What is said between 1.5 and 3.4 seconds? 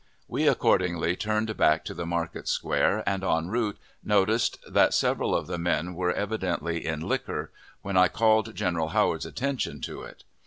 back to the market square, and